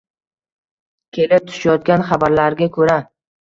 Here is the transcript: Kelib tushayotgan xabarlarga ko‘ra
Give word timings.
Kelib 1.17 1.45
tushayotgan 1.51 2.07
xabarlarga 2.09 2.71
ko‘ra 2.81 2.99